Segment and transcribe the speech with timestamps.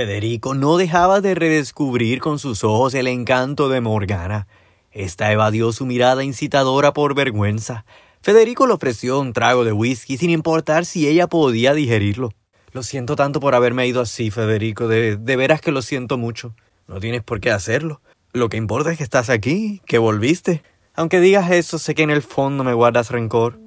[0.00, 4.48] Federico no dejaba de redescubrir con sus ojos el encanto de Morgana.
[4.92, 7.84] Esta evadió su mirada incitadora por vergüenza.
[8.22, 12.30] Federico le ofreció un trago de whisky sin importar si ella podía digerirlo.
[12.72, 14.88] Lo siento tanto por haberme ido así, Federico.
[14.88, 16.54] De, de veras que lo siento mucho.
[16.88, 18.00] No tienes por qué hacerlo.
[18.32, 20.62] Lo que importa es que estás aquí, que volviste.
[20.94, 23.58] Aunque digas eso, sé que en el fondo me guardas rencor.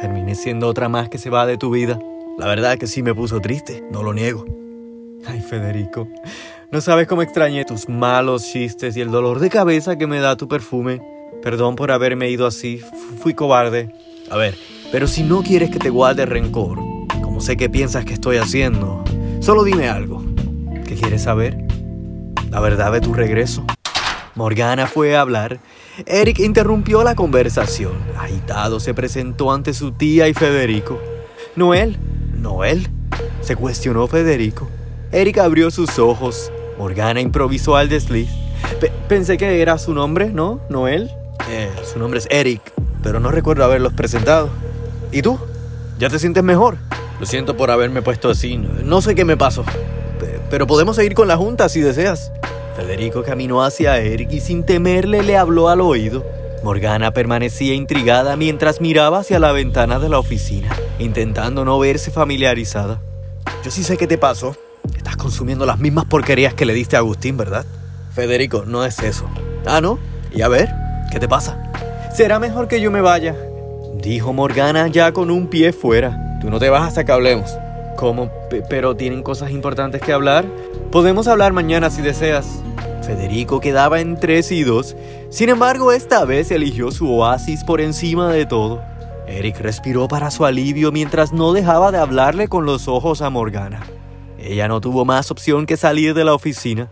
[0.00, 1.98] Terminé siendo otra más que se va de tu vida.
[2.38, 4.61] La verdad que sí me puso triste, no lo niego.
[5.26, 6.08] Ay, Federico,
[6.72, 10.36] no sabes cómo extrañé tus malos chistes y el dolor de cabeza que me da
[10.36, 11.00] tu perfume.
[11.42, 12.82] Perdón por haberme ido así,
[13.20, 13.94] fui cobarde.
[14.30, 14.56] A ver,
[14.90, 16.78] pero si no quieres que te guarde rencor,
[17.22, 19.04] como sé que piensas que estoy haciendo,
[19.40, 20.24] solo dime algo.
[20.86, 21.56] ¿Qué quieres saber?
[22.50, 23.64] La verdad de tu regreso.
[24.34, 25.60] Morgana fue a hablar.
[26.06, 27.92] Eric interrumpió la conversación.
[28.18, 30.98] Agitado se presentó ante su tía y Federico.
[31.54, 31.98] Noel,
[32.34, 32.88] Noel,
[33.40, 34.68] se cuestionó Federico.
[35.12, 36.50] Eric abrió sus ojos.
[36.78, 38.30] Morgana improvisó al desliz.
[39.08, 40.60] pensé que era su nombre, ¿no?
[40.70, 41.10] ¿Noel?
[41.50, 42.62] Eh, su nombre es Eric,
[43.02, 44.48] pero no recuerdo haberlos presentado.
[45.12, 45.38] ¿Y tú?
[45.98, 46.78] ¿Ya te sientes mejor?
[47.20, 48.56] Lo siento por haberme puesto así.
[48.56, 49.64] No sé qué me pasó.
[50.48, 52.32] Pero podemos seguir con la junta si deseas.
[52.74, 56.24] Federico caminó hacia Eric y sin temerle le habló al oído.
[56.64, 63.02] Morgana permanecía intrigada mientras miraba hacia la ventana de la oficina, intentando no verse familiarizada.
[63.62, 64.56] Yo sí sé qué te pasó,
[64.96, 67.66] Estás consumiendo las mismas porquerías que le diste a Agustín, ¿verdad?
[68.14, 69.26] Federico, no es eso.
[69.66, 69.98] Ah, ¿no?
[70.34, 70.68] Y a ver,
[71.10, 71.58] ¿qué te pasa?
[72.14, 73.34] Será mejor que yo me vaya,
[74.02, 76.38] dijo Morgana ya con un pie fuera.
[76.40, 77.56] Tú no te vas hasta que hablemos.
[77.96, 78.30] ¿Cómo?
[78.68, 80.44] ¿Pero tienen cosas importantes que hablar?
[80.90, 82.62] Podemos hablar mañana si deseas.
[83.02, 84.96] Federico quedaba en tres y dos.
[85.30, 88.82] Sin embargo, esta vez eligió su oasis por encima de todo.
[89.26, 93.80] Eric respiró para su alivio mientras no dejaba de hablarle con los ojos a Morgana.
[94.42, 96.90] Ella no tuvo más opción que salir de la oficina.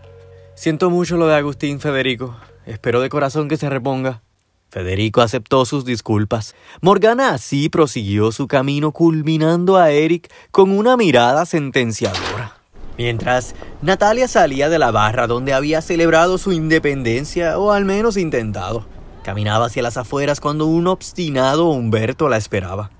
[0.55, 2.37] Siento mucho lo de Agustín, Federico.
[2.65, 4.21] Espero de corazón que se reponga.
[4.69, 6.55] Federico aceptó sus disculpas.
[6.79, 12.55] Morgana así prosiguió su camino culminando a Eric con una mirada sentenciadora.
[12.97, 18.85] Mientras Natalia salía de la barra donde había celebrado su independencia, o al menos intentado,
[19.23, 22.91] caminaba hacia las afueras cuando un obstinado Humberto la esperaba.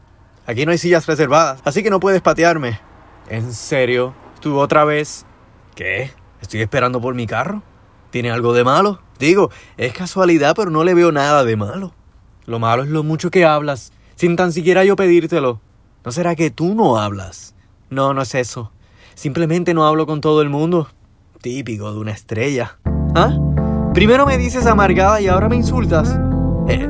[0.46, 2.82] Aquí no hay sillas reservadas, así que no puedes patearme.
[3.30, 4.14] ¿En serio?
[4.42, 5.28] ¿Tú otra vez?
[5.76, 6.12] ¿Qué?
[6.42, 7.62] ¿Estoy esperando por mi carro?
[8.10, 9.00] ¿Tiene algo de malo?
[9.20, 11.94] Digo, es casualidad, pero no le veo nada de malo.
[12.48, 15.62] Lo malo es lo mucho que hablas, sin tan siquiera yo pedírtelo.
[16.04, 17.54] ¿No será que tú no hablas?
[17.92, 18.72] No, no es eso.
[19.14, 20.88] Simplemente no hablo con todo el mundo.
[21.40, 22.80] Típico de una estrella.
[23.14, 23.38] ¿Ah?
[23.94, 26.20] Primero me dices amargada y ahora me insultas.
[26.68, 26.90] Eh,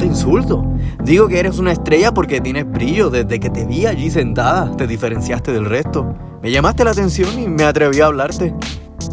[0.00, 0.64] te insulto.
[1.04, 4.74] Digo que eres una estrella porque tienes brillo desde que te vi allí sentada.
[4.76, 6.14] Te diferenciaste del resto.
[6.42, 8.54] Me llamaste la atención y me atreví a hablarte.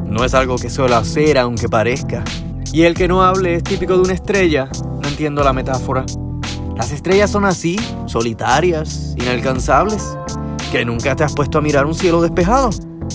[0.05, 2.23] No es algo que suelo hacer, aunque parezca.
[2.71, 4.69] Y el que no hable es típico de una estrella.
[5.01, 6.05] No entiendo la metáfora.
[6.77, 10.17] Las estrellas son así, solitarias, inalcanzables.
[10.71, 12.69] ¿Que nunca te has puesto a mirar un cielo despejado?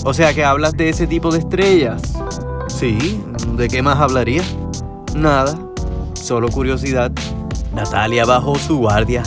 [0.05, 2.01] O sea que hablas de ese tipo de estrellas.
[2.67, 3.19] Sí,
[3.55, 4.43] ¿de qué más hablaría?
[5.15, 5.57] Nada,
[6.13, 7.12] solo curiosidad.
[7.73, 9.23] Natalia bajó su guardia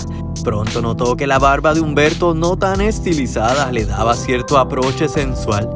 [0.47, 5.69] Pronto notó que la barba de Humberto no tan estilizada le daba cierto aproche sensual.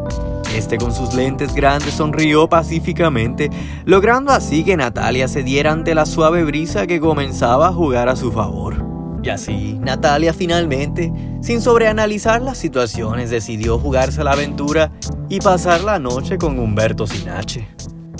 [0.54, 3.50] Este con sus lentes grandes sonrió pacíficamente,
[3.84, 8.14] logrando así que Natalia se diera ante la suave brisa que comenzaba a jugar a
[8.14, 8.84] su favor.
[9.24, 14.92] Y así, Natalia finalmente, sin sobreanalizar las situaciones, decidió jugarse la aventura
[15.28, 17.66] y pasar la noche con Humberto Sinache.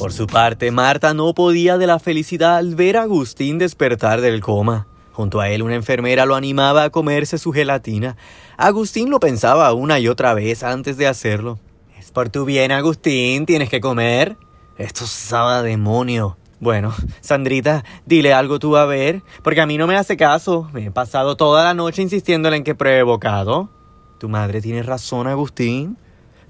[0.01, 4.41] Por su parte, Marta no podía de la felicidad al ver a Agustín despertar del
[4.41, 4.87] coma.
[5.13, 8.17] Junto a él una enfermera lo animaba a comerse su gelatina.
[8.57, 11.59] Agustín lo pensaba una y otra vez antes de hacerlo.
[11.99, 14.39] Es por tu bien, Agustín, tienes que comer.
[14.79, 16.39] Esto sabe demonio.
[16.61, 20.71] Bueno, Sandrita, dile algo tú a ver, porque a mí no me hace caso.
[20.73, 23.69] Me he pasado toda la noche insistiéndole en que pruebe bocado.
[24.17, 25.99] Tu madre tiene razón, Agustín.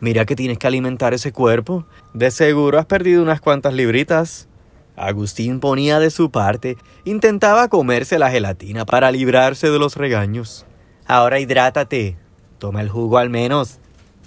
[0.00, 1.84] Mira que tienes que alimentar ese cuerpo.
[2.14, 4.48] De seguro has perdido unas cuantas libritas.
[4.96, 10.66] Agustín ponía de su parte, intentaba comerse la gelatina para librarse de los regaños.
[11.06, 12.18] Ahora hidrátate,
[12.58, 13.78] toma el jugo al menos.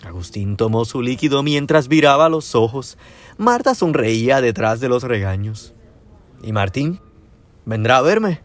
[0.04, 2.98] Agustín tomó su líquido mientras viraba los ojos.
[3.38, 5.74] Marta sonreía detrás de los regaños.
[6.44, 7.00] ¿Y Martín?
[7.66, 8.42] ¿Vendrá a verme?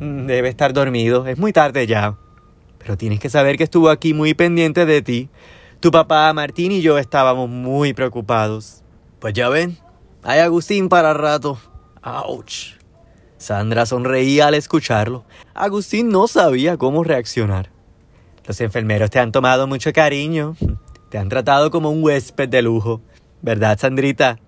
[0.00, 2.16] Mm, debe estar dormido, es muy tarde ya.
[2.78, 5.28] Pero tienes que saber que estuvo aquí muy pendiente de ti.
[5.82, 8.84] Tu papá, Martín y yo estábamos muy preocupados.
[9.18, 9.76] Pues ya ven,
[10.22, 11.58] hay Agustín para rato.
[12.02, 12.78] ¡Auch!
[13.36, 15.24] Sandra sonreía al escucharlo.
[15.54, 17.70] Agustín no sabía cómo reaccionar.
[18.46, 20.54] Los enfermeros te han tomado mucho cariño.
[21.08, 23.00] Te han tratado como un huésped de lujo,
[23.40, 24.38] ¿verdad, Sandrita?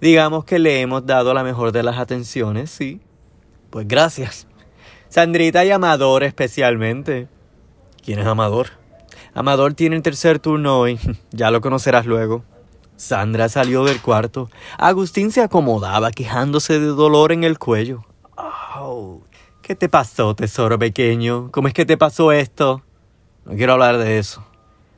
[0.00, 3.00] Digamos que le hemos dado la mejor de las atenciones, sí.
[3.70, 4.48] Pues gracias.
[5.08, 7.28] Sandrita y Amador especialmente.
[8.02, 8.79] ¿Quién es Amador?
[9.34, 10.98] Amador tiene el tercer turno hoy.
[11.30, 12.44] ya lo conocerás luego.
[12.96, 14.50] Sandra salió del cuarto.
[14.76, 18.04] Agustín se acomodaba quejándose de dolor en el cuello.
[19.62, 21.50] ¿Qué te pasó, tesoro pequeño?
[21.52, 22.82] ¿Cómo es que te pasó esto?
[23.44, 24.44] No quiero hablar de eso.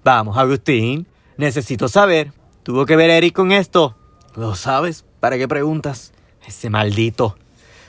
[0.02, 1.06] Vamos, Agustín.
[1.36, 2.32] Necesito saber.
[2.62, 3.96] ¿Tuvo que ver Eric con esto?
[4.34, 5.04] ¿Lo sabes?
[5.20, 6.12] ¿Para qué preguntas?
[6.46, 7.36] Ese maldito.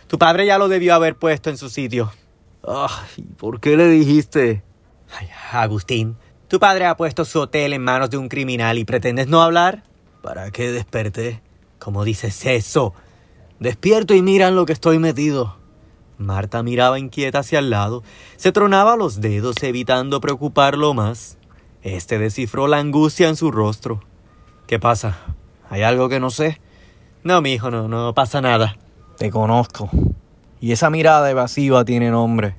[0.07, 2.11] Tu padre ya lo debió haber puesto en su sitio.
[2.67, 4.63] Ay, ¿por qué le dijiste?
[5.51, 6.17] Agustín,
[6.53, 9.81] tu padre ha puesto su hotel en manos de un criminal y pretendes no hablar.
[10.21, 11.41] ¿Para qué desperté?
[11.79, 12.93] ¿Cómo dices eso?
[13.59, 15.57] Despierto y miran lo que estoy metido.
[16.19, 18.03] Marta miraba inquieta hacia el lado,
[18.35, 21.39] se tronaba los dedos evitando preocuparlo más.
[21.81, 24.03] Este descifró la angustia en su rostro.
[24.67, 25.17] ¿Qué pasa?
[25.71, 26.61] ¿Hay algo que no sé?
[27.23, 28.77] No, mi hijo, no, no pasa nada.
[29.17, 29.89] Te conozco.
[30.61, 32.55] Y esa mirada evasiva tiene nombre.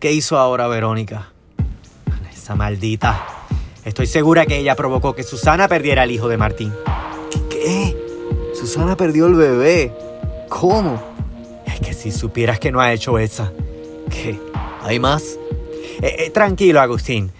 [0.00, 1.29] ¿Qué hizo ahora Verónica?
[2.50, 3.26] Esa maldita.
[3.84, 6.72] Estoy segura que ella provocó que Susana perdiera al hijo de Martín.
[7.48, 7.96] ¿Qué?
[8.54, 9.92] Susana perdió el bebé.
[10.48, 11.00] ¿Cómo?
[11.64, 13.52] Es que si supieras que no ha hecho esa.
[14.10, 14.40] ¿Qué?
[14.82, 15.38] ¿Hay más?
[16.02, 17.30] Eh, eh, tranquilo, Agustín.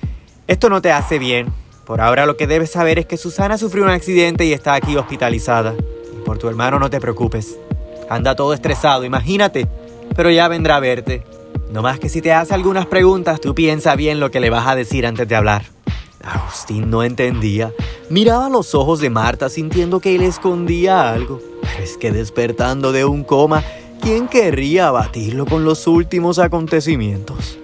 [0.47, 1.49] Esto no te hace bien.
[1.87, 4.95] Por ahora lo que debes saber es que Susana sufrió un accidente y está aquí
[4.97, 5.75] hospitalizada.
[6.17, 7.59] Y por tu hermano no te preocupes.
[8.09, 9.67] Anda todo estresado, imagínate.
[10.15, 11.25] Pero ya vendrá a verte.
[11.73, 14.67] No más que si te hace algunas preguntas, tú piensa bien lo que le vas
[14.67, 15.67] a decir antes de hablar.
[16.23, 17.73] Agustín no entendía.
[18.09, 21.41] Miraba los ojos de Marta sintiendo que él escondía algo.
[21.63, 23.63] Pero es que despertando de un coma,
[24.01, 27.59] ¿quién querría abatirlo con los últimos acontecimientos?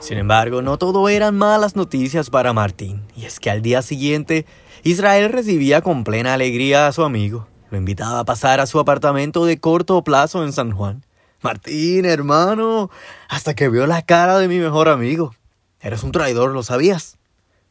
[0.00, 4.46] Sin embargo, no todo eran malas noticias para Martín, y es que al día siguiente,
[4.82, 7.46] Israel recibía con plena alegría a su amigo.
[7.70, 11.04] Lo invitaba a pasar a su apartamento de corto plazo en San Juan.
[11.42, 12.90] Martín, hermano,
[13.28, 15.34] hasta que vio la cara de mi mejor amigo.
[15.80, 17.18] Eres un traidor, ¿lo sabías?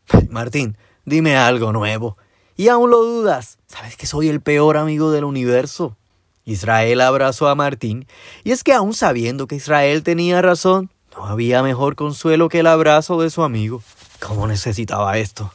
[0.30, 2.18] Martín, dime algo nuevo.
[2.58, 3.58] Y aún lo dudas.
[3.68, 5.96] Sabes que soy el peor amigo del universo.
[6.44, 8.08] Israel abrazó a Martín,
[8.44, 12.68] y es que aún sabiendo que Israel tenía razón, no había mejor consuelo que el
[12.68, 13.82] abrazo de su amigo.
[14.20, 15.54] ¿Cómo necesitaba esto?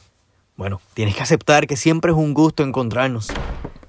[0.55, 3.27] Bueno, tienes que aceptar que siempre es un gusto encontrarnos.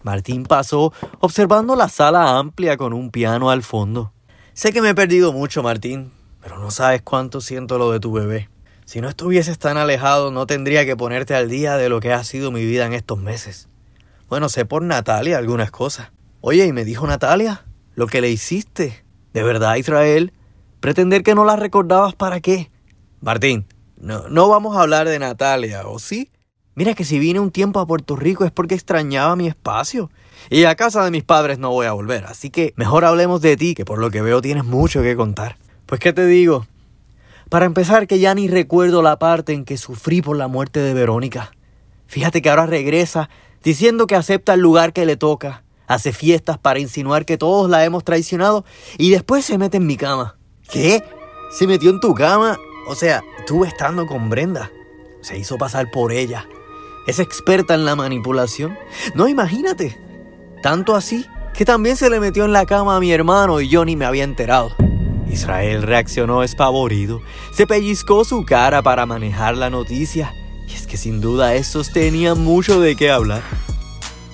[0.03, 4.13] Martín pasó observando la sala amplia con un piano al fondo.
[4.59, 6.11] Sé que me he perdido mucho, Martín,
[6.43, 8.49] pero no sabes cuánto siento lo de tu bebé.
[8.87, 12.25] Si no estuvieses tan alejado, no tendría que ponerte al día de lo que ha
[12.25, 13.69] sido mi vida en estos meses.
[14.29, 16.11] Bueno, sé por Natalia algunas cosas.
[16.41, 19.05] Oye, y me dijo Natalia, lo que le hiciste.
[19.33, 20.33] ¿De verdad, Israel?
[20.81, 22.69] ¿Pretender que no la recordabas para qué?
[23.21, 23.65] Martín,
[23.97, 26.33] no, no vamos a hablar de Natalia, ¿o sí?
[26.75, 30.11] Mira que si vine un tiempo a Puerto Rico es porque extrañaba mi espacio.
[30.51, 33.57] Y a casa de mis padres no voy a volver, así que mejor hablemos de
[33.57, 35.57] ti, que por lo que veo tienes mucho que contar.
[35.87, 36.67] Pues qué te digo,
[37.49, 40.93] para empezar, que ya ni recuerdo la parte en que sufrí por la muerte de
[40.93, 41.53] Verónica.
[42.07, 43.31] Fíjate que ahora regresa
[43.63, 47.85] diciendo que acepta el lugar que le toca, hace fiestas para insinuar que todos la
[47.87, 48.67] hemos traicionado
[48.99, 50.37] y después se mete en mi cama.
[50.71, 51.03] ¿Qué?
[51.51, 52.59] ¿Se metió en tu cama?
[52.87, 54.71] O sea, estuvo estando con Brenda.
[55.23, 56.47] Se hizo pasar por ella.
[57.07, 58.79] Es experta en la manipulación.
[59.15, 59.99] No, imagínate.
[60.63, 63.85] Tanto así que también se le metió en la cama a mi hermano y yo
[63.85, 64.71] ni me había enterado.
[65.31, 67.21] Israel reaccionó espavorido,
[67.53, 70.35] se pellizcó su cara para manejar la noticia,
[70.67, 73.43] y es que sin duda estos tenían mucho de qué hablar.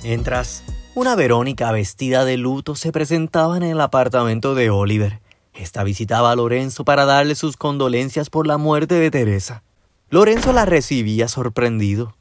[0.02, 0.62] Mientras,
[0.94, 5.20] una Verónica vestida de luto se presentaba en el apartamento de Oliver.
[5.52, 9.62] Esta visitaba a Lorenzo para darle sus condolencias por la muerte de Teresa.
[10.10, 12.16] Lorenzo la recibía sorprendido.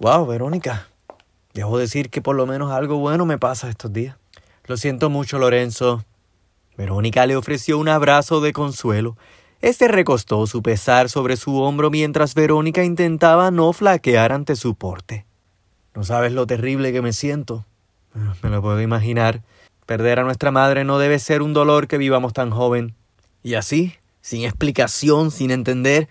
[0.00, 0.88] Wow, Verónica.
[1.54, 4.16] Debo decir que por lo menos algo bueno me pasa estos días.
[4.66, 6.04] Lo siento mucho, Lorenzo.
[6.76, 9.16] Verónica le ofreció un abrazo de consuelo.
[9.60, 15.26] Este recostó su pesar sobre su hombro mientras Verónica intentaba no flaquear ante su porte.
[15.94, 17.64] No sabes lo terrible que me siento.
[18.14, 19.42] Ah, me lo puedo imaginar.
[19.86, 22.94] Perder a nuestra madre no debe ser un dolor que vivamos tan joven.
[23.42, 26.08] Y así, sin explicación, sin entender,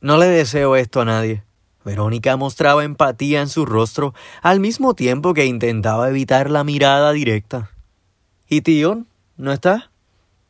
[0.00, 1.42] no le deseo esto a nadie.
[1.84, 7.70] Verónica mostraba empatía en su rostro al mismo tiempo que intentaba evitar la mirada directa.
[8.48, 9.06] ¿Y Tion?
[9.36, 9.90] ¿No está?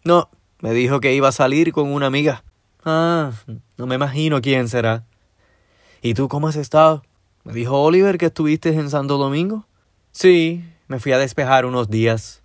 [0.05, 0.29] No,
[0.61, 2.45] me dijo que iba a salir con una amiga.
[2.85, 3.33] Ah,
[3.77, 5.05] no me imagino quién será.
[6.03, 7.03] ¿Y tú cómo has estado?
[7.45, 9.67] Me dijo Oliver que estuviste en Santo Domingo.
[10.13, 12.43] Sí, me fui a despejar unos días.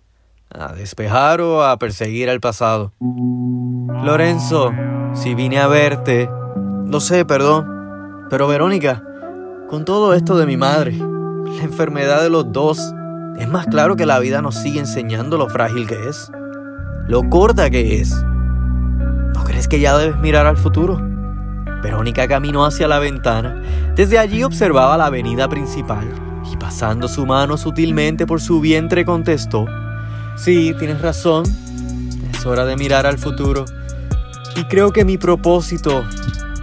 [0.50, 2.92] ¿A despejar o a perseguir al pasado?
[4.02, 4.72] Lorenzo,
[5.14, 6.28] si vine a verte...
[6.86, 7.79] Lo sé, perdón.
[8.30, 9.02] Pero Verónica,
[9.68, 12.92] Con todo esto de mi madre, la enfermedad de los dos,
[13.38, 16.30] es más claro que la vida nos sigue enseñando lo frágil que es,
[17.06, 18.12] lo corta que es.
[19.34, 21.00] ¿No crees que ya debes mirar al futuro?
[21.82, 23.62] Verónica caminó hacia la ventana.
[23.96, 26.08] Desde allí observaba la avenida principal
[26.52, 29.66] y pasando su mano sutilmente por su vientre contestó,
[30.36, 31.44] Sí, tienes razón.
[32.32, 33.64] Es hora de mirar al futuro.
[34.56, 36.04] Y creo que mi propósito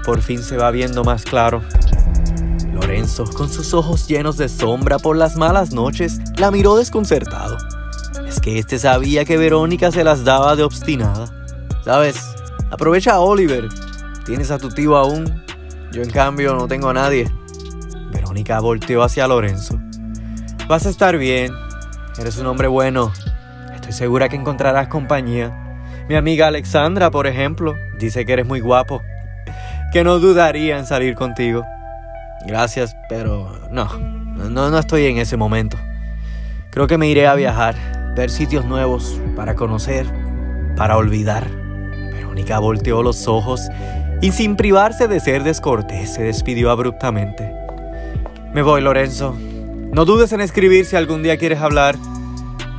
[0.08, 1.62] por fin se va viendo más claro.
[2.72, 7.58] Lorenzo, con sus ojos llenos de sombra por las malas noches, la miró desconcertado.
[8.26, 11.26] Es que éste sabía que Verónica se las daba de obstinada.
[11.84, 12.24] ¿Sabes?
[12.72, 13.68] Aprovecha a Oliver.
[14.26, 15.44] Tienes a tu tío aún.
[15.92, 17.30] Yo en cambio no tengo a nadie.
[18.14, 19.78] Verónica volteó hacia Lorenzo.
[20.70, 21.52] Vas a estar bien.
[22.18, 23.12] Eres un hombre bueno.
[23.76, 25.84] Estoy segura que encontrarás compañía.
[26.08, 29.02] Mi amiga Alexandra, por ejemplo, dice que eres muy guapo.
[29.98, 31.66] Que no dudaría en salir contigo.
[32.46, 35.76] Gracias, pero no, no, no estoy en ese momento.
[36.70, 37.74] Creo que me iré a viajar,
[38.16, 40.06] ver sitios nuevos, para conocer,
[40.76, 41.50] para olvidar.
[42.14, 43.70] Verónica volteó los ojos
[44.22, 47.52] y sin privarse de ser descortés se despidió abruptamente.
[48.54, 49.36] Me voy, Lorenzo.
[49.92, 51.96] No dudes en escribir si algún día quieres hablar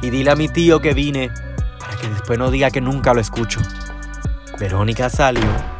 [0.03, 1.31] y dile a mi tío que vine
[1.81, 3.59] para que después no diga que nunca lo escucho.
[4.61, 5.77] Verónica salió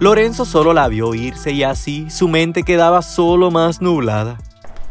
[0.00, 4.38] Lorenzo solo la vio irse y así su mente quedaba solo más nublada.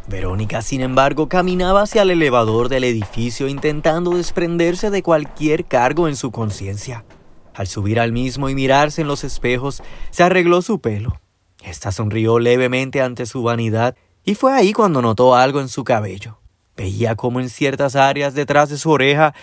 [0.07, 6.17] Verónica, sin embargo, caminaba hacia el elevador del edificio intentando desprenderse de cualquier cargo en
[6.17, 7.05] su conciencia.
[7.53, 11.21] Al subir al mismo y mirarse en los espejos, se arregló su pelo.
[11.63, 13.95] Esta sonrió levemente ante su vanidad
[14.25, 16.39] y fue ahí cuando notó algo en su cabello.
[16.75, 19.33] Veía como en ciertas áreas detrás de su oreja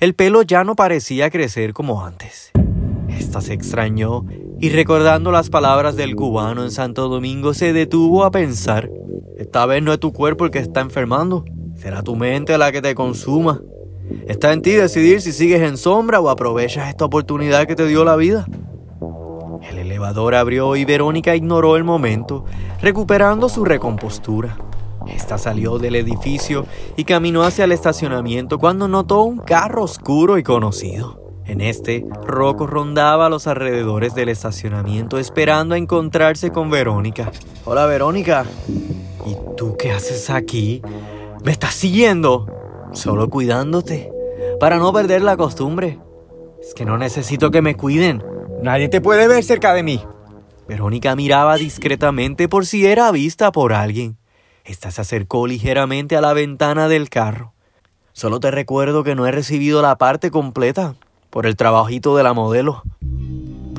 [0.00, 2.50] el pelo ya no parecía crecer como antes.
[3.08, 4.24] Esta se extrañó
[4.62, 8.88] y recordando las palabras del cubano en Santo Domingo se detuvo a pensar,
[9.36, 12.80] esta vez no es tu cuerpo el que está enfermando, será tu mente la que
[12.80, 13.60] te consuma.
[14.28, 18.04] Está en ti decidir si sigues en sombra o aprovechas esta oportunidad que te dio
[18.04, 18.46] la vida.
[19.68, 22.44] El elevador abrió y Verónica ignoró el momento,
[22.80, 24.58] recuperando su recompostura.
[25.08, 26.66] Esta salió del edificio
[26.96, 31.21] y caminó hacia el estacionamiento cuando notó un carro oscuro y conocido.
[31.44, 37.32] En este, Rocco rondaba a los alrededores del estacionamiento esperando a encontrarse con Verónica.
[37.64, 38.46] Hola Verónica.
[39.26, 40.82] ¿Y tú qué haces aquí?
[41.44, 42.46] ¿Me estás siguiendo?
[42.92, 44.12] Solo cuidándote.
[44.60, 45.98] Para no perder la costumbre.
[46.60, 48.22] Es que no necesito que me cuiden.
[48.62, 50.00] Nadie te puede ver cerca de mí.
[50.68, 54.16] Verónica miraba discretamente por si era vista por alguien.
[54.64, 57.52] Esta se acercó ligeramente a la ventana del carro.
[58.12, 60.94] Solo te recuerdo que no he recibido la parte completa
[61.32, 62.82] por el trabajito de la modelo.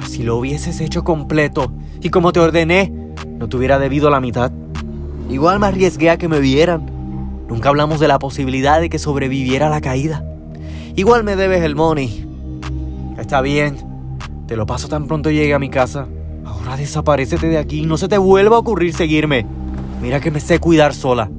[0.09, 2.91] Si lo hubieses hecho completo y como te ordené,
[3.37, 4.51] no te hubiera debido la mitad.
[5.29, 6.89] Igual me arriesgué a que me vieran.
[7.47, 10.25] Nunca hablamos de la posibilidad de que sobreviviera la caída.
[10.95, 12.27] Igual me debes el money.
[13.19, 13.77] Está bien.
[14.47, 16.07] Te lo paso tan pronto llegue a mi casa.
[16.43, 17.83] Ahora desaparecete de aquí.
[17.85, 19.45] No se te vuelva a ocurrir seguirme.
[20.01, 21.29] Mira que me sé cuidar sola.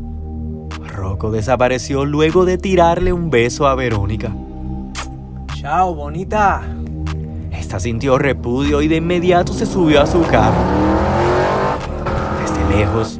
[0.87, 4.33] Rocco desapareció luego de tirarle un beso a Verónica.
[5.64, 6.61] Chao, bonita.
[7.50, 10.61] Esta sintió repudio y de inmediato se subió a su carro.
[12.38, 13.18] Desde lejos,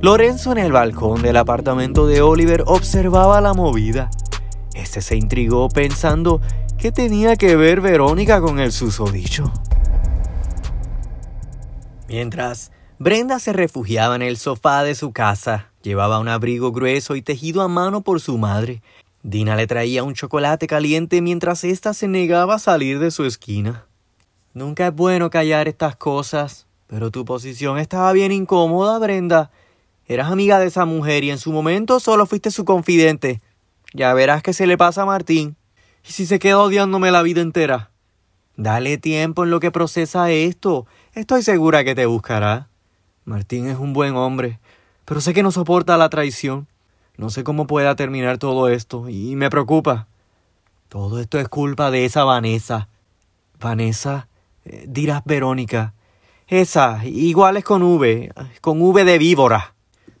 [0.00, 4.08] Lorenzo en el balcón del apartamento de Oliver observaba la movida.
[4.74, 6.40] Este se intrigó pensando
[6.78, 9.52] qué tenía que ver Verónica con el susodicho.
[12.08, 15.70] Mientras, Brenda se refugiaba en el sofá de su casa.
[15.82, 18.80] Llevaba un abrigo grueso y tejido a mano por su madre,
[19.24, 23.86] Dina le traía un chocolate caliente mientras ésta se negaba a salir de su esquina.
[24.52, 29.50] Nunca es bueno callar estas cosas, pero tu posición estaba bien incómoda, Brenda.
[30.06, 33.40] Eras amiga de esa mujer y en su momento solo fuiste su confidente.
[33.94, 35.56] Ya verás qué se le pasa a Martín.
[36.06, 37.92] ¿Y si se queda odiándome la vida entera?
[38.58, 40.86] Dale tiempo en lo que procesa esto.
[41.14, 42.68] Estoy segura que te buscará.
[43.24, 44.60] Martín es un buen hombre,
[45.06, 46.68] pero sé que no soporta la traición.
[47.16, 50.08] No sé cómo pueda terminar todo esto y me preocupa.
[50.88, 52.88] Todo esto es culpa de esa Vanessa.
[53.60, 54.28] Vanessa,
[54.64, 55.94] eh, dirás Verónica.
[56.48, 59.74] Esa, igual es con V, con V de víbora.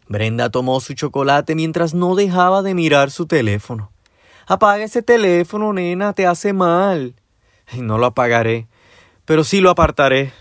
[0.08, 3.90] Brenda tomó su chocolate mientras no dejaba de mirar su teléfono.
[4.46, 7.14] Apaga ese teléfono, nena, te hace mal.
[7.76, 8.68] No lo apagaré,
[9.24, 10.32] pero sí lo apartaré.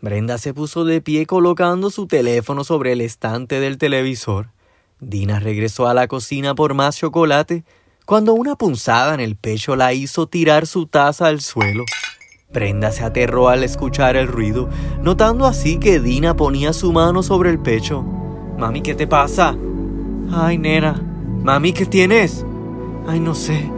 [0.00, 4.50] Brenda se puso de pie colocando su teléfono sobre el estante del televisor.
[5.00, 7.64] Dina regresó a la cocina por más chocolate
[8.04, 11.84] cuando una punzada en el pecho la hizo tirar su taza al suelo.
[12.52, 14.68] Brenda se aterró al escuchar el ruido,
[15.02, 18.02] notando así que Dina ponía su mano sobre el pecho.
[18.58, 19.54] Mami, ¿qué te pasa?
[20.32, 20.94] Ay, nena.
[21.42, 22.44] Mami, ¿qué tienes?
[23.06, 23.70] Ay, no sé.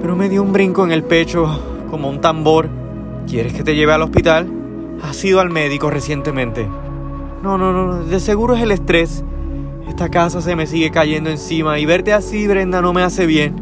[0.00, 1.60] Pero me dio un brinco en el pecho,
[1.90, 2.70] como un tambor.
[3.26, 4.48] ¿Quieres que te lleve al hospital?
[5.02, 6.66] ¿Has ido al médico recientemente?
[7.42, 9.24] No, no, no, de seguro es el estrés.
[9.96, 13.56] Esta casa se me sigue cayendo encima y verte así, Brenda, no me hace bien.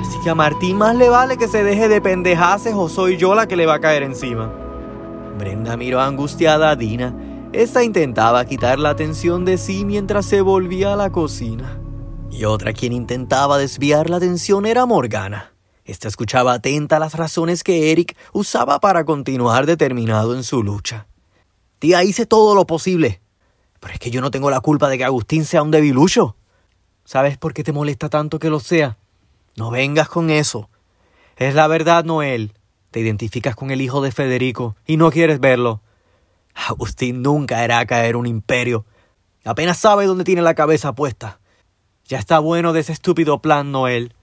[0.00, 3.34] Así que a Martín más le vale que se deje de pendejaces o soy yo
[3.34, 4.52] la que le va a caer encima.
[5.36, 7.12] Brenda miró angustiada a Dina.
[7.52, 11.80] Esta intentaba quitar la atención de sí mientras se volvía a la cocina.
[12.30, 15.54] Y otra quien intentaba desviar la atención era Morgana.
[15.84, 21.08] Esta escuchaba atenta las razones que Eric usaba para continuar determinado en su lucha.
[21.80, 23.22] Tía, hice todo lo posible.
[23.80, 26.36] Pero es que yo no tengo la culpa de que Agustín sea un debilucho.
[27.04, 28.98] ¿Sabes por qué te molesta tanto que lo sea?
[29.56, 30.68] No vengas con eso.
[31.36, 32.52] Es la verdad, Noel.
[32.90, 35.80] Te identificas con el hijo de Federico y no quieres verlo.
[36.54, 38.84] Agustín nunca hará caer un imperio.
[39.44, 41.40] Apenas sabe dónde tiene la cabeza puesta.
[42.04, 44.14] Ya está bueno de ese estúpido plan, Noel.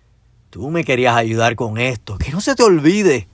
[0.50, 3.28] Tú me querías ayudar con esto, que no se te olvide.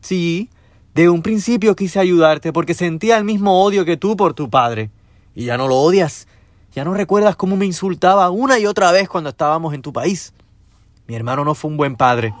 [0.00, 0.50] Sí,
[0.94, 4.90] de un principio quise ayudarte porque sentía el mismo odio que tú por tu padre.
[5.38, 6.26] Y ya no lo odias.
[6.74, 10.34] Ya no recuerdas cómo me insultaba una y otra vez cuando estábamos en tu país.
[11.06, 12.34] Mi hermano no fue un buen padre.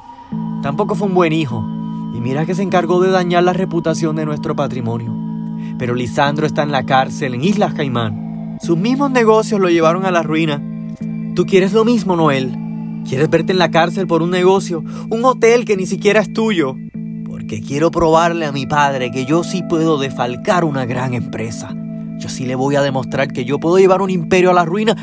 [0.64, 1.64] Tampoco fue un buen hijo.
[2.12, 5.14] Y mira que se encargó de dañar la reputación de nuestro patrimonio.
[5.78, 8.58] Pero Lisandro está en la cárcel en Islas Caimán.
[8.60, 10.60] Sus mismos negocios lo llevaron a la ruina.
[11.36, 12.52] Tú quieres lo mismo, Noel.
[13.08, 16.74] Quieres verte en la cárcel por un negocio, un hotel que ni siquiera es tuyo.
[17.26, 21.77] Porque quiero probarle a mi padre que yo sí puedo defalcar una gran empresa.
[22.18, 24.96] Yo sí le voy a demostrar que yo puedo llevar un imperio a la ruina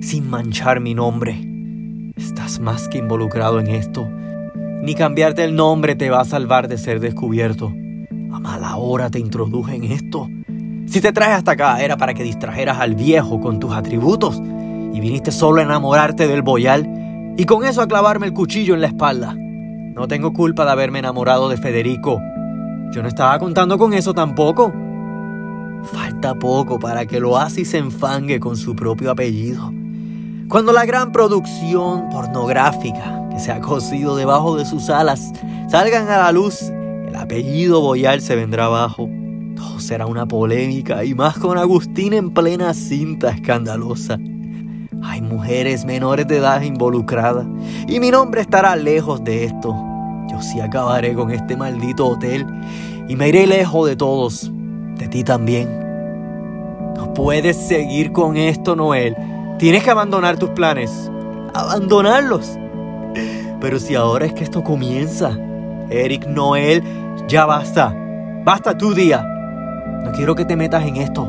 [0.00, 1.38] sin manchar mi nombre.
[2.16, 4.08] Estás más que involucrado en esto.
[4.82, 7.72] Ni cambiarte el nombre te va a salvar de ser descubierto.
[8.32, 10.28] A mala hora te introduje en esto.
[10.86, 14.40] Si te traje hasta acá era para que distrajeras al viejo con tus atributos
[14.94, 18.80] y viniste solo a enamorarte del boyal y con eso a clavarme el cuchillo en
[18.80, 19.34] la espalda.
[19.34, 22.20] No tengo culpa de haberme enamorado de Federico.
[22.92, 24.72] Yo no estaba contando con eso tampoco.
[25.84, 29.72] Falta poco para que hace y se enfangue con su propio apellido.
[30.48, 35.32] Cuando la gran producción pornográfica que se ha cosido debajo de sus alas
[35.70, 36.70] salgan a la luz,
[37.08, 39.08] el apellido Boyal se vendrá abajo.
[39.56, 44.18] Todo será una polémica y más con Agustín en plena cinta escandalosa.
[45.02, 47.46] Hay mujeres menores de edad involucradas
[47.88, 49.74] y mi nombre estará lejos de esto.
[50.30, 52.46] Yo sí acabaré con este maldito hotel
[53.08, 54.51] y me iré lejos de todos,
[55.02, 55.68] de ti también.
[56.96, 59.16] No puedes seguir con esto, Noel.
[59.58, 61.10] Tienes que abandonar tus planes.
[61.54, 62.56] Abandonarlos.
[63.60, 65.36] Pero si ahora es que esto comienza,
[65.90, 66.82] Eric Noel,
[67.28, 67.94] ya basta.
[68.44, 69.26] Basta tu día.
[70.04, 71.28] No quiero que te metas en esto.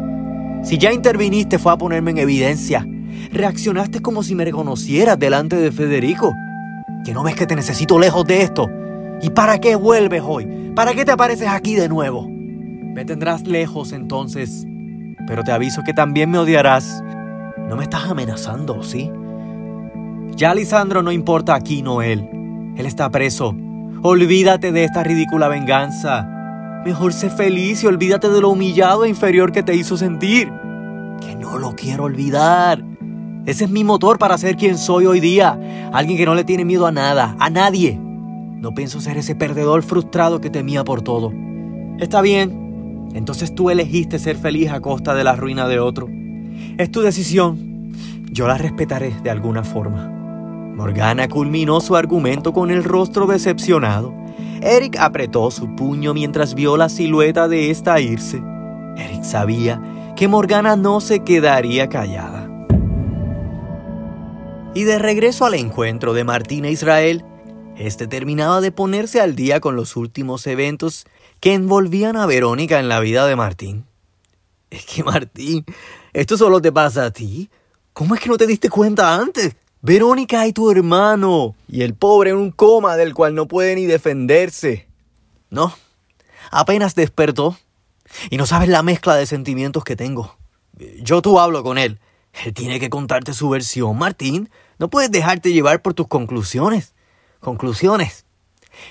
[0.63, 2.87] Si ya interviniste fue a ponerme en evidencia.
[3.31, 6.35] Reaccionaste como si me reconocieras delante de Federico.
[7.03, 8.69] ¿Que no ves que te necesito lejos de esto?
[9.21, 10.45] ¿Y para qué vuelves hoy?
[10.75, 12.32] ¿Para qué te apareces aquí de nuevo?
[12.93, 14.65] Me tendrás lejos entonces.
[15.27, 17.03] Pero te aviso que también me odiarás.
[17.69, 19.09] No me estás amenazando, ¿sí?
[20.35, 22.29] Ya Lisandro no importa aquí, Noel.
[22.75, 23.55] Él está preso.
[24.01, 26.27] Olvídate de esta ridícula venganza.
[26.85, 30.51] Mejor sé feliz y olvídate de lo humillado e inferior que te hizo sentir.
[31.21, 32.83] Que no lo quiero olvidar.
[33.45, 35.89] Ese es mi motor para ser quien soy hoy día.
[35.93, 37.99] Alguien que no le tiene miedo a nada, a nadie.
[37.99, 41.31] No pienso ser ese perdedor frustrado que temía por todo.
[41.99, 42.62] Está bien.
[43.13, 46.09] Entonces tú elegiste ser feliz a costa de la ruina de otro.
[46.77, 47.91] Es tu decisión.
[48.31, 50.09] Yo la respetaré de alguna forma.
[50.75, 54.13] Morgana culminó su argumento con el rostro decepcionado.
[54.61, 58.41] Eric apretó su puño mientras vio la silueta de esta irse.
[58.97, 62.49] Eric sabía que Morgana no se quedaría callada.
[64.73, 67.23] Y de regreso al encuentro de Martín e Israel,
[67.77, 71.05] este terminaba de ponerse al día con los últimos eventos
[71.43, 73.85] que envolvían a Verónica en la vida de Martín.
[74.69, 75.65] Es que Martín,
[76.13, 77.49] esto solo te pasa a ti.
[77.91, 79.53] ¿Cómo es que no te diste cuenta antes?
[79.81, 81.53] Verónica y tu hermano.
[81.67, 84.87] Y el pobre en un coma del cual no puede ni defenderse.
[85.49, 85.75] No,
[86.49, 87.57] apenas despertó.
[88.29, 90.37] Y no sabes la mezcla de sentimientos que tengo.
[91.01, 91.99] Yo tú hablo con él.
[92.45, 94.49] Él tiene que contarte su versión, Martín.
[94.79, 96.93] No puedes dejarte llevar por tus conclusiones.
[97.41, 98.23] Conclusiones.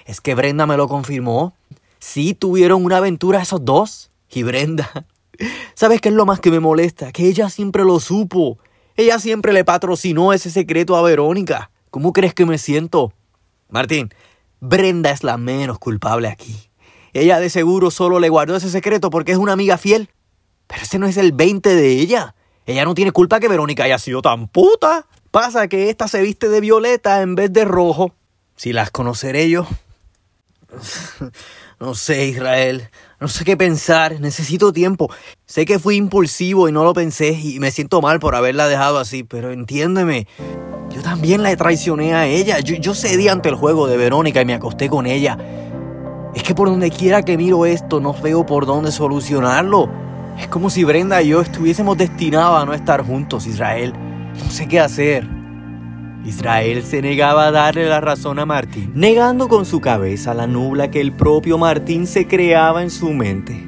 [0.04, 1.54] Es que Brenda me lo confirmó.
[2.02, 4.10] Sí tuvieron una aventura esos dos.
[4.28, 5.06] Y Brenda.
[5.74, 7.12] ¿Sabes qué es lo más que me molesta?
[7.12, 8.58] Que ella siempre lo supo.
[8.96, 11.70] Ella siempre le patrocinó ese secreto a Verónica.
[11.90, 13.12] ¿Cómo crees que me siento?
[13.68, 14.12] Martín,
[14.58, 16.56] Brenda es la menos culpable aquí.
[17.12, 20.10] Ella de seguro solo le guardó ese secreto porque es una amiga fiel.
[20.66, 22.34] Pero ese no es el 20 de ella.
[22.66, 25.06] Ella no tiene culpa que Verónica haya sido tan puta.
[25.30, 28.12] Pasa que esta se viste de violeta en vez de rojo.
[28.56, 29.68] Si las conoceré yo.
[31.82, 32.88] No sé, Israel.
[33.18, 34.20] No sé qué pensar.
[34.20, 35.10] Necesito tiempo.
[35.46, 39.00] Sé que fui impulsivo y no lo pensé y me siento mal por haberla dejado
[39.00, 40.28] así, pero entiéndeme.
[40.94, 42.60] Yo también la traicioné a ella.
[42.60, 45.36] Yo, yo cedí ante el juego de Verónica y me acosté con ella.
[46.36, 49.90] Es que por donde quiera que miro esto, no veo por dónde solucionarlo.
[50.38, 53.92] Es como si Brenda y yo estuviésemos destinados a no estar juntos, Israel.
[54.38, 55.41] No sé qué hacer.
[56.24, 60.90] Israel se negaba a darle la razón a Martín, negando con su cabeza la nubla
[60.90, 63.60] que el propio Martín se creaba en su mente.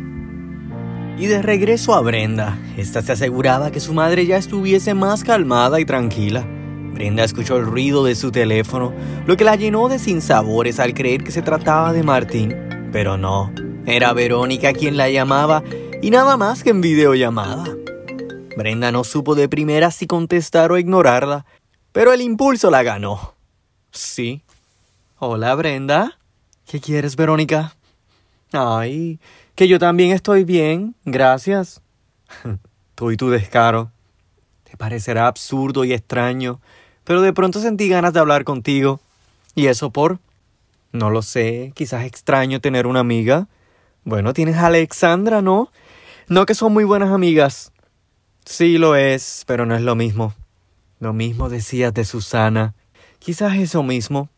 [1.19, 5.81] Y de regreso a Brenda, esta se aseguraba que su madre ya estuviese más calmada
[5.81, 6.47] y tranquila.
[6.93, 8.93] Brenda escuchó el ruido de su teléfono,
[9.27, 12.55] lo que la llenó de sinsabores al creer que se trataba de Martín.
[12.93, 13.53] Pero no,
[13.87, 15.65] era Verónica quien la llamaba
[16.03, 17.65] y nada más que en videollamada.
[18.57, 21.45] Brenda no supo de primera si contestar o ignorarla,
[21.95, 23.35] pero el impulso la ganó.
[23.93, 24.43] Sí.
[25.21, 26.19] Hola, Brenda.
[26.67, 27.77] ¿Qué quieres, Verónica?
[28.53, 29.21] Ay,
[29.55, 31.81] que yo también estoy bien, gracias.
[32.97, 33.93] Tú y tu descaro.
[34.65, 36.61] Te parecerá absurdo y extraño,
[37.05, 38.99] pero de pronto sentí ganas de hablar contigo.
[39.55, 40.19] ¿Y eso por?
[40.91, 43.47] No lo sé, quizás extraño tener una amiga.
[44.03, 45.71] Bueno, tienes a Alexandra, ¿no?
[46.27, 47.71] No que son muy buenas amigas.
[48.45, 50.35] Sí lo es, pero no es lo mismo.
[51.05, 52.73] Lo mismo decías de Susana.
[53.19, 54.31] Quizás eso mismo.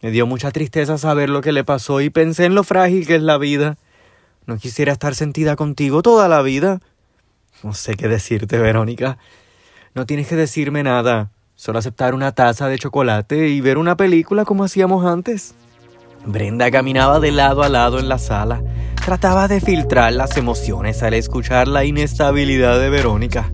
[0.00, 3.16] Me dio mucha tristeza saber lo que le pasó y pensé en lo frágil que
[3.16, 3.76] es la vida.
[4.46, 6.78] No quisiera estar sentida contigo toda la vida.
[7.64, 9.18] No sé qué decirte, Verónica.
[9.96, 11.32] No tienes que decirme nada.
[11.56, 15.56] Solo aceptar una taza de chocolate y ver una película como hacíamos antes.
[16.24, 18.62] Brenda caminaba de lado a lado en la sala.
[19.04, 23.50] Trataba de filtrar las emociones al escuchar la inestabilidad de Verónica.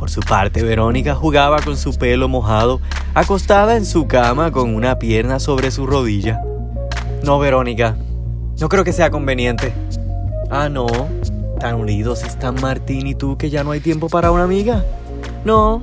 [0.00, 2.80] Por su parte, Verónica jugaba con su pelo mojado,
[3.12, 6.42] acostada en su cama con una pierna sobre su rodilla.
[7.22, 7.98] No, Verónica,
[8.58, 9.74] no creo que sea conveniente.
[10.50, 10.86] Ah, no,
[11.58, 14.86] tan unidos están Martín y tú que ya no hay tiempo para una amiga.
[15.44, 15.82] No,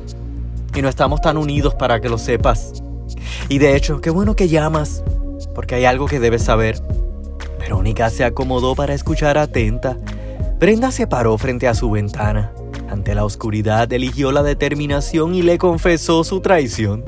[0.74, 2.82] y no estamos tan unidos para que lo sepas.
[3.50, 5.04] Y de hecho, qué bueno que llamas,
[5.54, 6.82] porque hay algo que debes saber.
[7.60, 9.96] Verónica se acomodó para escuchar atenta.
[10.60, 12.52] Brenda se paró frente a su ventana.
[12.90, 17.04] Ante la oscuridad eligió la determinación y le confesó su traición.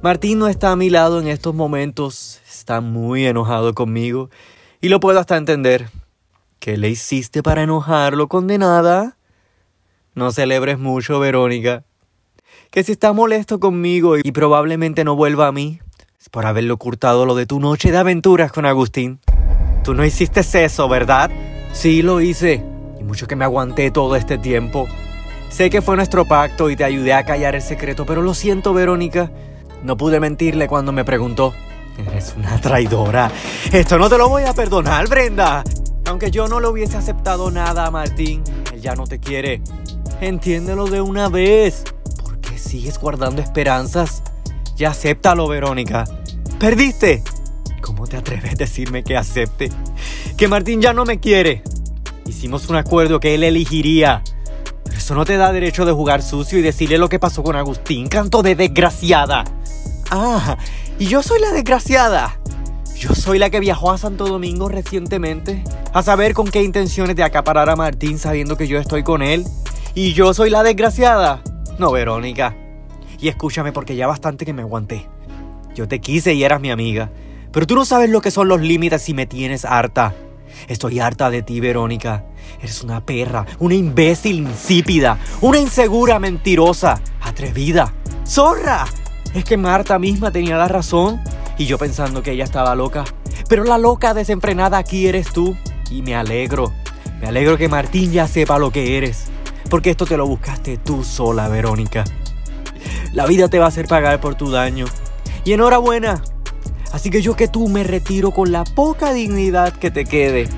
[0.00, 4.30] Martín no está a mi lado en estos momentos, está muy enojado conmigo
[4.80, 5.88] y lo puedo hasta entender.
[6.60, 9.16] ¿Qué le hiciste para enojarlo, condenada?
[10.14, 11.84] No celebres mucho, Verónica.
[12.70, 15.80] Que si está molesto conmigo y probablemente no vuelva a mí,
[16.20, 19.18] es por haberle ocultado lo de tu noche de aventuras con Agustín.
[19.82, 21.30] Tú no hiciste eso, ¿verdad?
[21.72, 22.71] Sí, lo hice
[23.02, 24.88] mucho que me aguanté todo este tiempo.
[25.48, 28.72] Sé que fue nuestro pacto y te ayudé a callar el secreto, pero lo siento,
[28.72, 29.30] Verónica.
[29.82, 31.52] No pude mentirle cuando me preguntó.
[31.98, 33.30] Eres una traidora.
[33.70, 35.62] Esto no te lo voy a perdonar, Brenda.
[36.06, 39.60] Aunque yo no le hubiese aceptado nada a Martín, él ya no te quiere.
[40.20, 41.84] Entiéndelo de una vez.
[42.22, 44.22] ¿Por qué sigues guardando esperanzas?
[44.76, 46.04] Ya acéptalo, Verónica.
[46.58, 47.22] ¿Perdiste?
[47.82, 49.68] ¿Cómo te atreves a decirme que acepte?
[50.36, 51.62] Que Martín ya no me quiere.
[52.32, 54.22] Hicimos un acuerdo que él elegiría.
[54.84, 57.56] Pero eso no te da derecho de jugar sucio y decirle lo que pasó con
[57.56, 59.44] Agustín, canto de desgraciada.
[60.10, 60.56] Ah,
[60.98, 62.40] y yo soy la desgraciada.
[62.98, 67.22] Yo soy la que viajó a Santo Domingo recientemente a saber con qué intenciones de
[67.22, 69.44] acaparar a Martín sabiendo que yo estoy con él.
[69.94, 71.42] Y yo soy la desgraciada.
[71.78, 72.56] No, Verónica.
[73.20, 75.06] Y escúchame porque ya bastante que me aguanté.
[75.74, 77.10] Yo te quise y eras mi amiga.
[77.52, 80.14] Pero tú no sabes lo que son los límites si me tienes harta.
[80.68, 82.24] Estoy harta de ti, Verónica.
[82.60, 87.92] Eres una perra, una imbécil insípida, una insegura mentirosa, atrevida.
[88.26, 88.86] ¡Zorra!
[89.34, 91.20] Es que Marta misma tenía la razón
[91.58, 93.04] y yo pensando que ella estaba loca.
[93.48, 95.56] Pero la loca desenfrenada aquí eres tú.
[95.90, 96.72] Y me alegro.
[97.20, 99.26] Me alegro que Martín ya sepa lo que eres.
[99.68, 102.04] Porque esto te lo buscaste tú sola, Verónica.
[103.12, 104.86] La vida te va a hacer pagar por tu daño.
[105.44, 106.22] Y enhorabuena,
[106.92, 110.48] Así que yo que tú me retiro con la poca dignidad que te quede.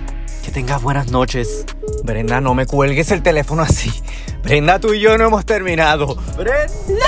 [0.44, 1.64] Que tengas buenas noches.
[2.03, 3.90] Brenda, no me cuelgues el teléfono así.
[4.42, 6.16] Brenda, tú y yo no hemos terminado.
[6.37, 7.07] ¡Brenda!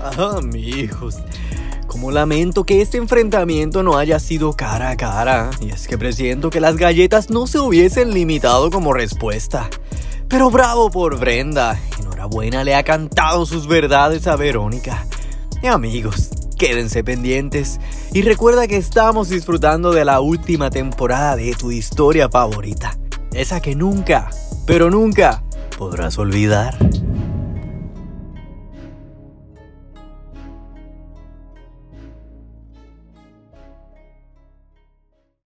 [0.00, 1.16] Ah, hijos.
[1.88, 5.50] Como lamento que este enfrentamiento no haya sido cara a cara.
[5.60, 9.68] Y es que presiento que las galletas no se hubiesen limitado como respuesta.
[10.28, 11.78] Pero bravo por Brenda.
[12.18, 15.06] Enhorabuena, le ha cantado sus verdades a Verónica.
[15.62, 17.78] Y amigos, quédense pendientes
[18.12, 22.98] y recuerda que estamos disfrutando de la última temporada de tu historia favorita.
[23.32, 24.30] esa que nunca,
[24.66, 25.44] pero nunca
[25.78, 26.76] podrás olvidar.